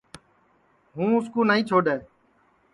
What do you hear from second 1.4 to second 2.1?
نائی چھوڈؔے